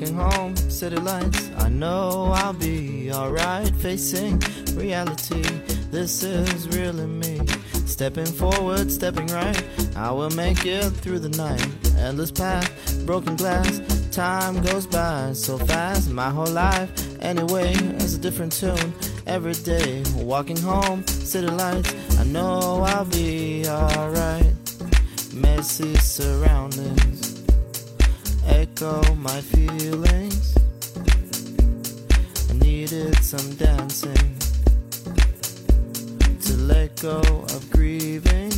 [0.00, 1.50] walking home, city lights.
[1.58, 4.38] I know I'll be alright facing
[4.74, 5.42] reality.
[5.90, 7.40] This is really me.
[7.84, 9.62] Stepping forward, stepping right.
[9.96, 11.66] I will make it through the night.
[11.98, 13.80] Endless path, broken glass.
[14.10, 16.10] Time goes by so fast.
[16.10, 18.94] My whole life, anyway, is a different tune.
[19.26, 21.94] Every day, walking home, city lights.
[22.18, 24.54] I know I'll be alright.
[25.34, 27.29] Messy surroundings
[28.80, 30.56] go my feelings.
[32.48, 34.38] I needed some dancing
[36.40, 38.49] to let go of grieving.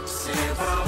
[0.05, 0.86] C'est pas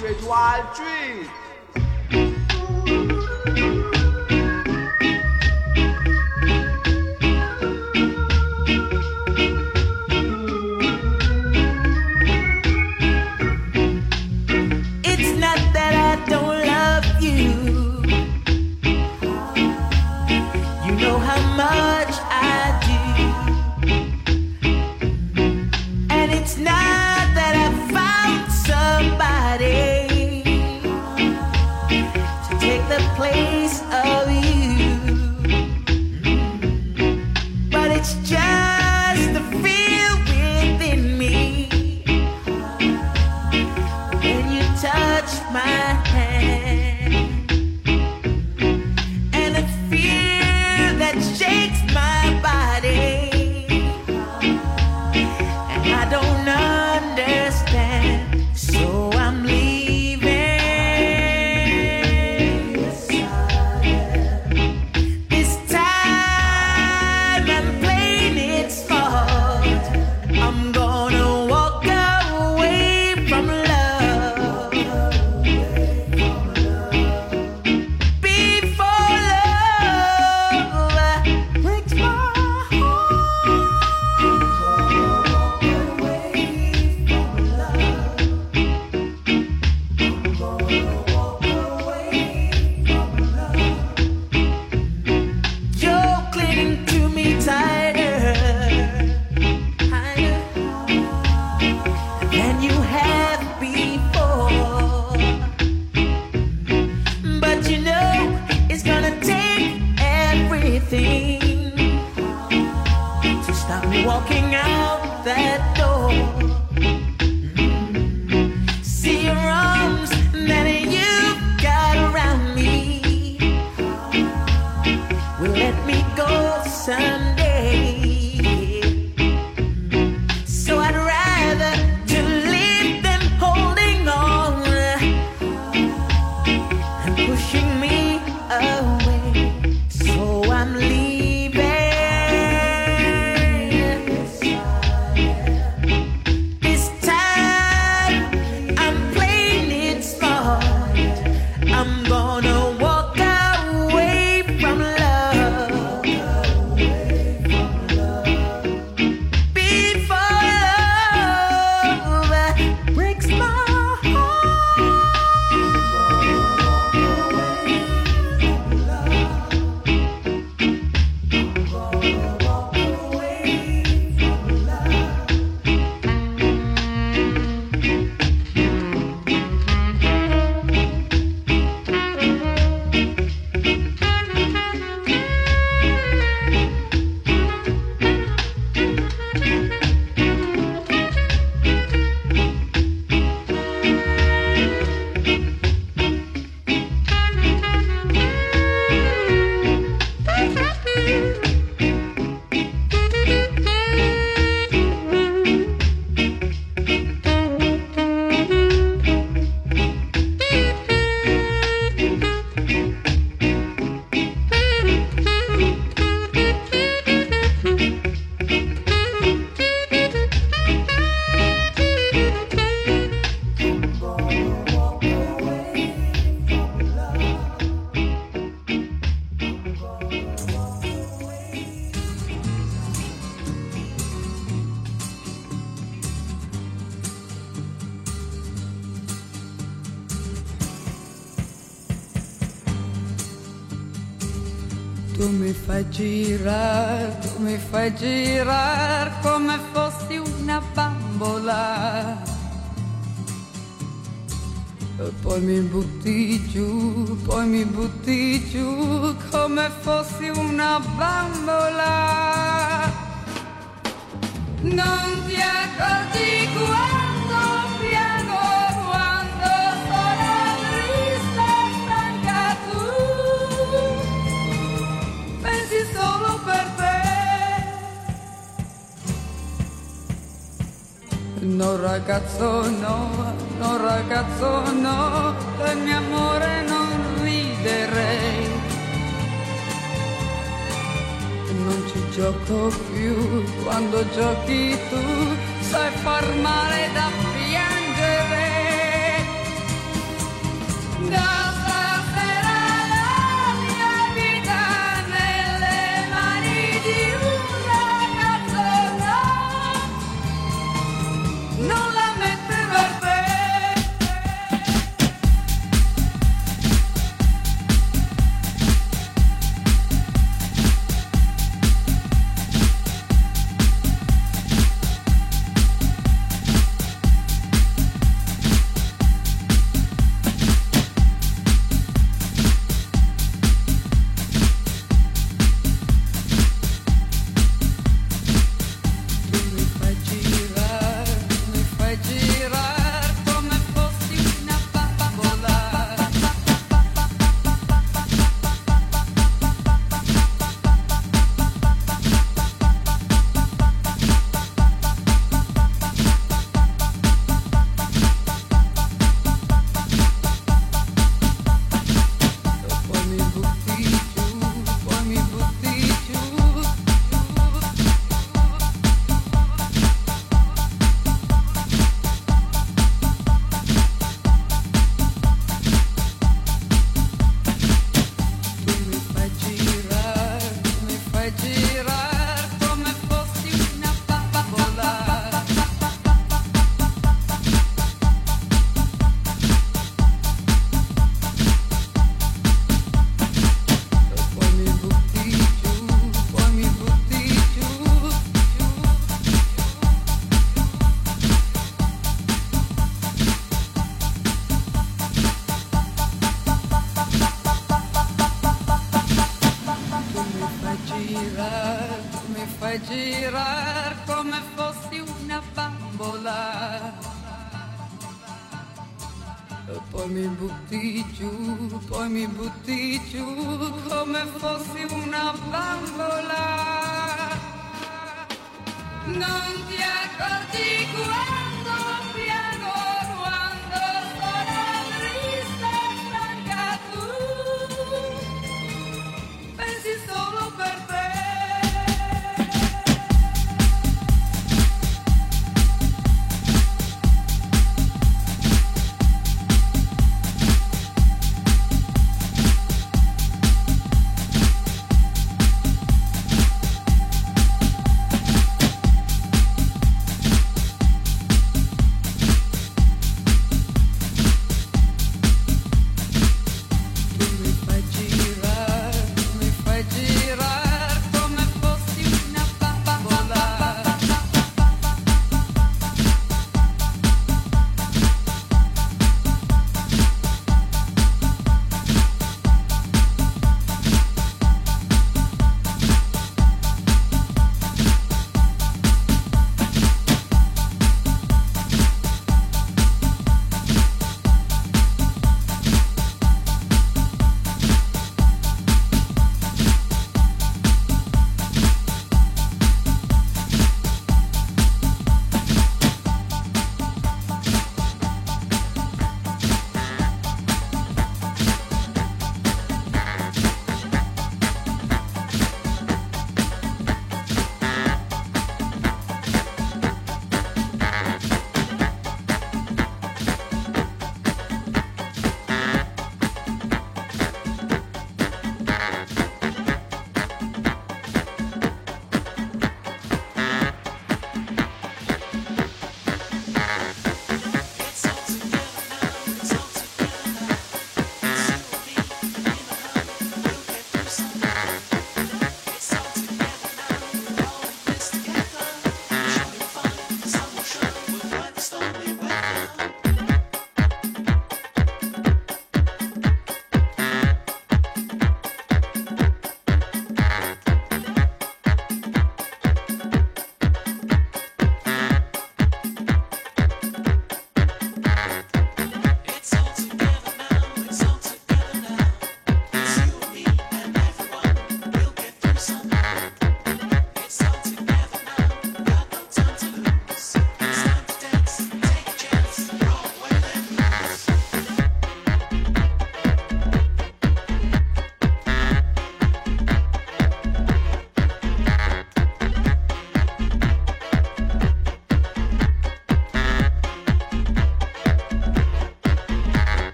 [0.00, 1.49] be a trade wild tree.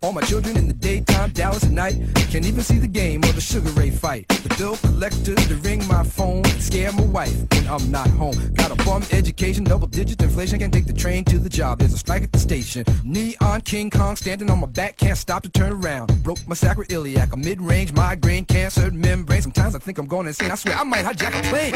[0.04, 1.95] All my children in the daytime, Dallas at night.
[2.30, 4.28] Can't even see the game or the Sugar Ray fight.
[4.28, 8.36] The bill collector to ring my phone, scare my wife when I'm not home.
[8.54, 10.60] Got a bum education, double digit inflation.
[10.60, 11.80] Can't take the train to the job.
[11.80, 12.86] There's a strike at the station.
[13.04, 16.12] Neon King Kong standing on my back, can't stop to turn around.
[16.21, 19.41] Broke my sacroiliac, a mid range migraine, cancered membrane.
[19.41, 20.51] Sometimes I think I'm going insane.
[20.51, 21.73] I swear I might hijack a plane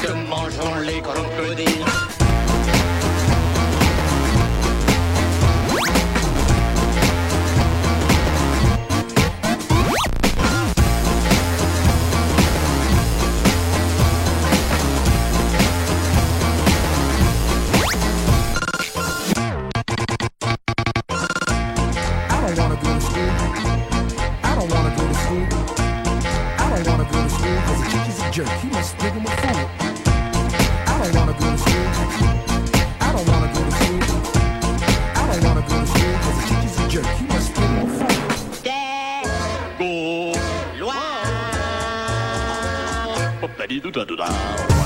[0.00, 1.84] que mangeront les crocodiles.
[26.52, 28.48] I don't wanna go to school cause the teacher's a jerk.
[28.60, 29.89] He must think a fool.
[43.70, 44.04] da di da.
[44.04, 44.79] -da, -da.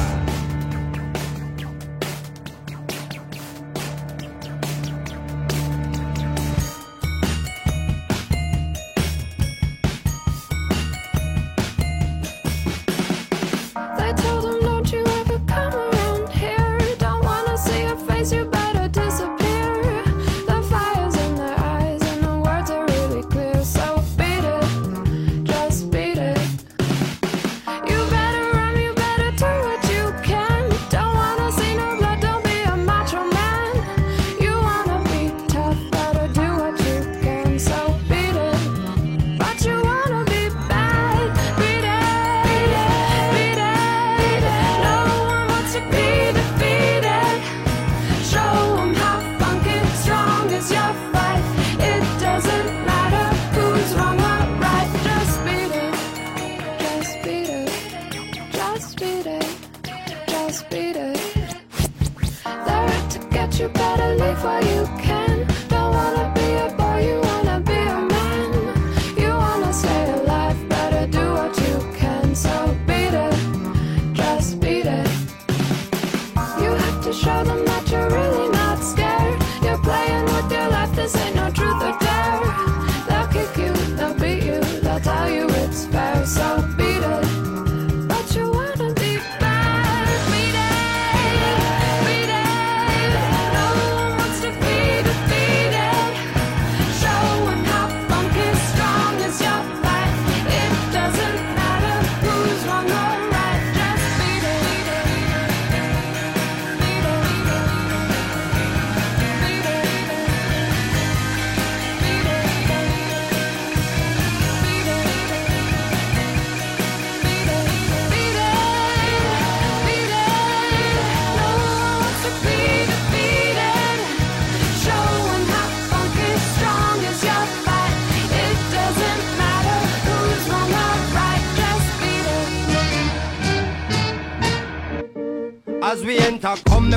[77.14, 78.33] show them that you're real.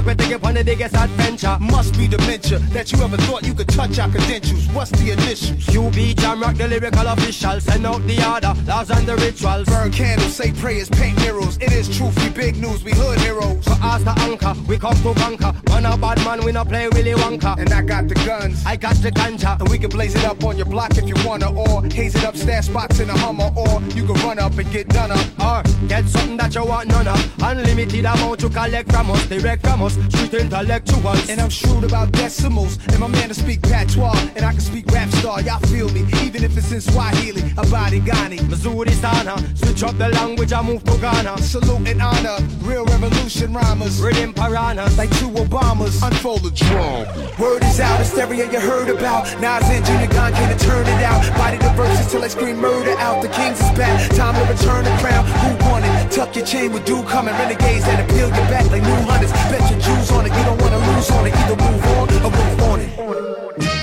[0.02, 1.58] The biggest adventure.
[1.60, 4.68] Must be dementia that you ever thought you could touch our credentials.
[4.74, 5.68] What's the initials?
[5.74, 7.60] You be Jam Rock, the lyrical official.
[7.60, 9.68] Send out the order, laws and the rituals.
[9.68, 11.58] Burn candles, say prayers, paint murals.
[11.58, 13.64] It is truth, we big news, we hood heroes.
[13.64, 15.54] For us the anchor, we come to conquer.
[15.70, 17.58] Man a bad man, we not play Willy Wonka.
[17.58, 19.60] And I got the guns, I got the ganja.
[19.60, 22.24] And we can blaze it up on your block if you wanna, or haze it
[22.24, 25.28] up, stash spots in a Hummer, or you can run up and get done up.
[25.40, 27.20] Or get something that you want none of.
[27.42, 31.30] Unlimited amount to collect from us, direct from us, street intellectuals.
[31.30, 32.78] And I'm shrewd about decimals.
[32.88, 34.18] And my man to speak patois.
[34.36, 36.06] And I can speak rap star, y'all feel me.
[36.24, 38.48] Even if it's in Swahili, Abadi Ghani.
[38.50, 38.88] Missouri.
[39.56, 41.38] Switch up the language, I move to Ghana.
[41.38, 42.38] Salute and honor.
[42.62, 44.02] Real revolution rhymers.
[44.02, 44.98] Rhythm piranhas.
[44.98, 46.02] Like two Obamas.
[46.06, 47.06] Unfold the drum.
[47.40, 49.26] Word is out, hysteria you heard about.
[49.40, 51.22] Nas and Junior Gong can't turn it out.
[51.38, 53.22] Body the verses till I scream murder out.
[53.22, 54.10] The kings is back.
[54.16, 55.26] Time to return the crown.
[55.26, 56.12] Who won it?
[56.12, 57.34] Tuck your chain with do coming.
[57.36, 59.32] Renegades that appeal your back like new hunters.
[59.52, 60.34] Bet your Jews on it.
[60.36, 61.36] You don't wanna lose on it.
[61.36, 63.77] Either move on or move on it.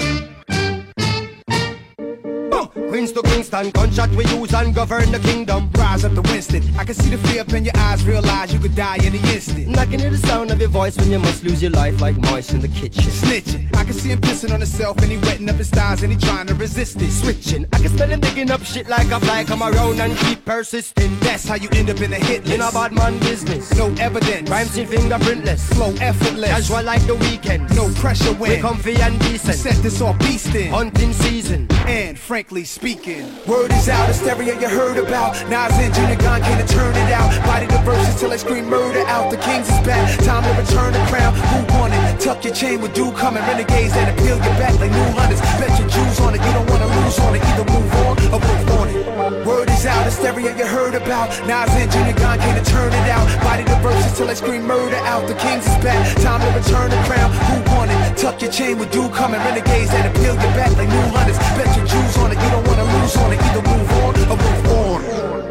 [2.94, 5.68] Queens to Kingston, gunshot we use and govern the kingdom.
[5.74, 6.62] Rise up to Winston.
[6.78, 9.34] I can see the fear up in your eyes, realize you could die in the
[9.34, 9.76] instant.
[9.76, 12.16] I can hear the sound of your voice when you must lose your life like
[12.16, 13.02] mice in the kitchen.
[13.02, 13.76] Snitching.
[13.76, 16.18] I can see him pissing on himself and he wetting up his thighs and he
[16.18, 17.10] trying to resist it.
[17.10, 17.66] Switching.
[17.72, 19.42] I can smell him digging up shit like a fly.
[19.42, 21.18] Come around and keep persisting.
[21.18, 22.54] That's how you end up in a hit list.
[22.54, 23.76] In a bad man business.
[23.76, 24.48] No evidence.
[24.48, 25.74] Rhymes in fingerprintless.
[25.74, 26.48] Flow effortless.
[26.48, 27.74] Casual like the weekend.
[27.74, 28.52] No pressure when.
[28.52, 29.56] We comfy and decent.
[29.56, 30.70] Set this off beastin'.
[30.70, 31.66] Hunting season.
[31.88, 33.24] And frankly speaking speaking.
[33.48, 35.32] Word is out, hysteria you heard about.
[35.48, 37.32] Nas and Junior Gong can't turn it out.
[37.48, 39.30] Body the verses till I scream murder out.
[39.30, 41.32] The kings is back, time to return the crown.
[41.32, 42.20] Who won it?
[42.20, 43.42] Tuck your chain with do coming.
[43.48, 45.40] Renegades that appeal your back like new hunters.
[45.56, 47.42] Bet your Jews on it, you don't wanna lose on it.
[47.48, 49.46] Either move on or move on it.
[49.46, 51.32] Word is out, hysteria you heard about.
[51.48, 53.24] Nas and Junior Gong can't turn it out.
[53.40, 55.26] Body the verses till I scream murder out.
[55.26, 57.32] The kings is back, time to return the crown.
[57.48, 57.73] Who?
[58.16, 59.40] Tuck your chain with do coming.
[59.40, 61.38] Renegades that appeal your back like new hunters.
[61.56, 64.36] Bet your Jews on it, you don't wanna lose on it, either move on or
[64.36, 65.43] move on.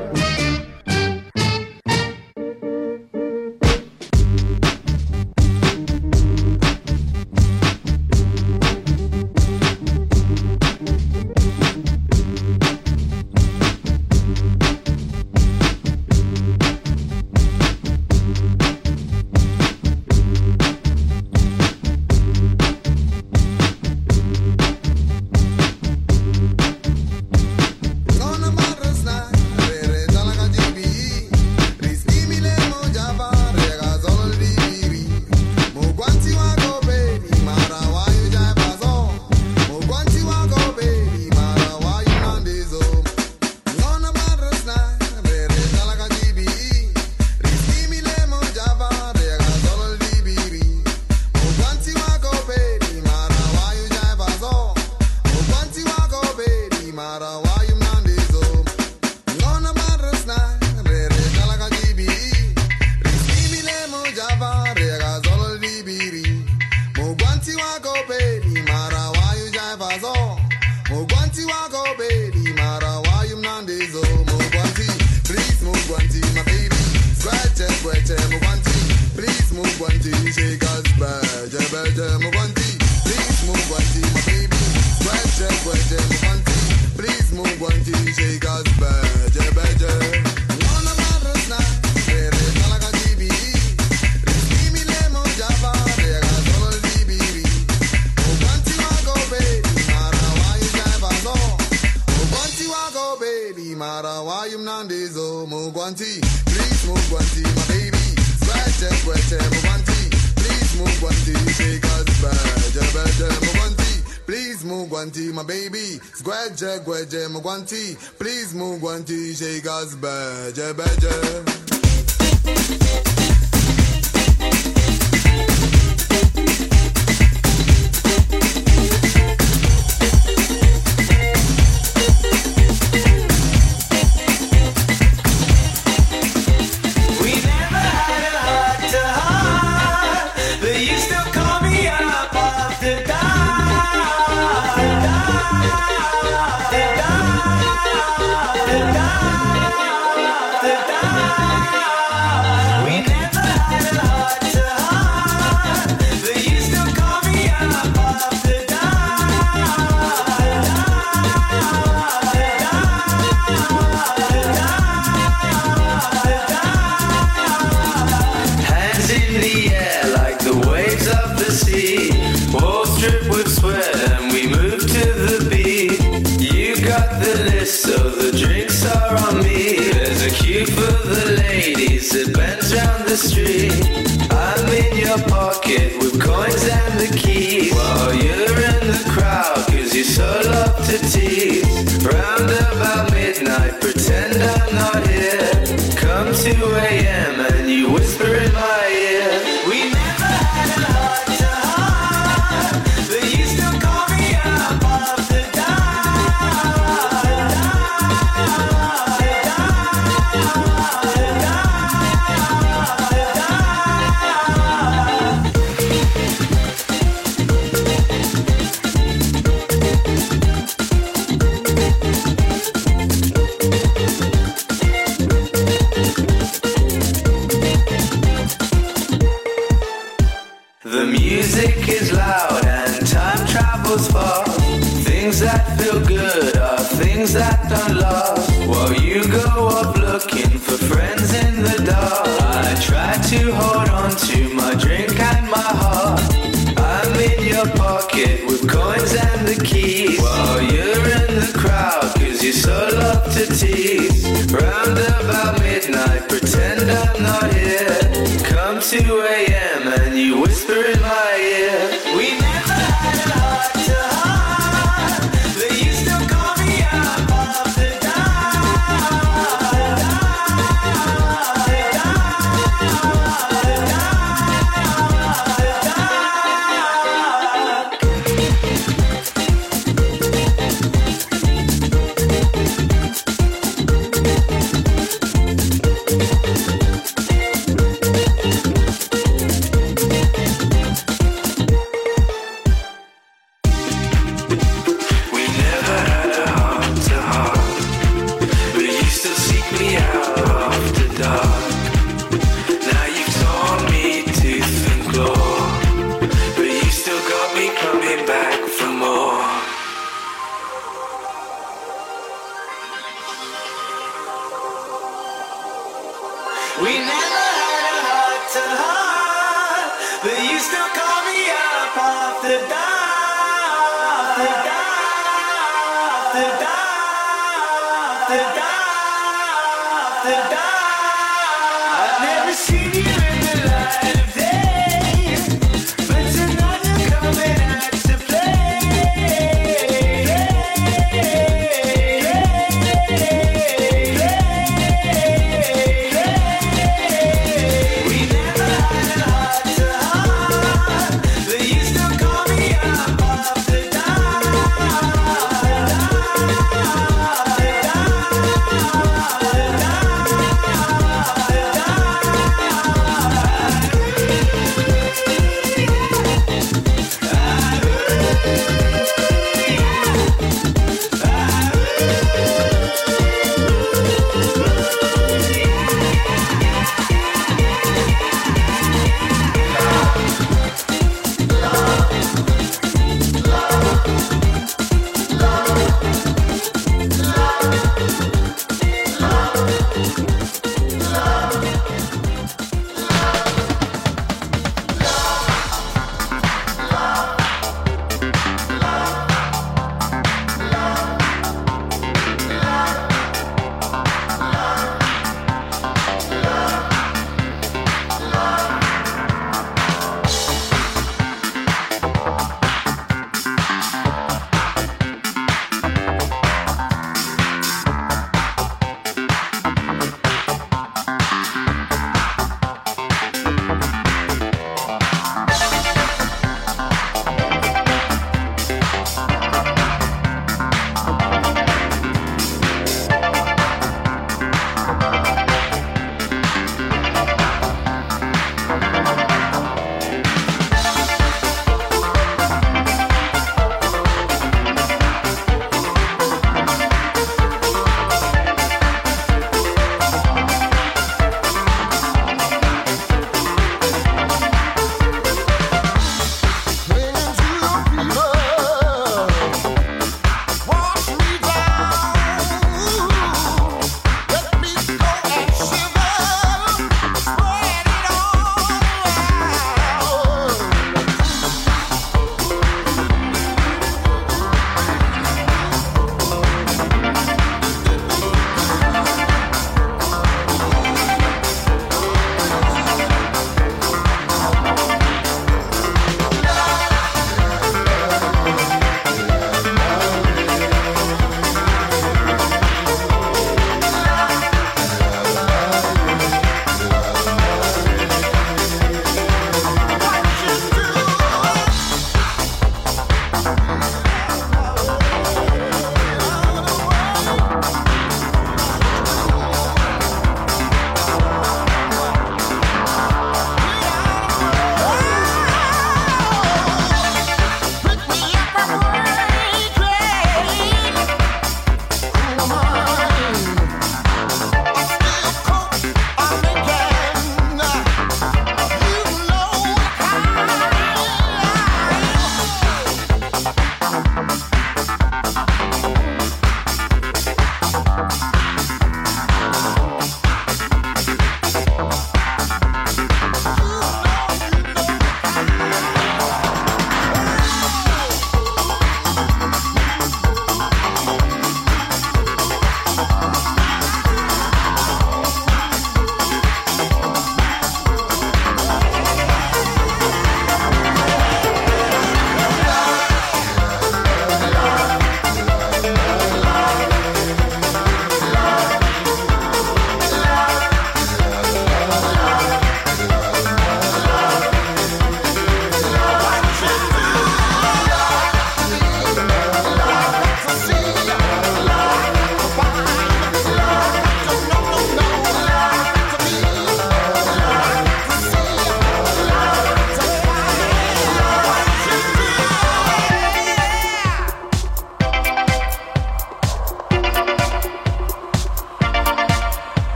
[320.53, 322.92] You still call me up off the.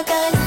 [0.00, 0.41] Cœur ne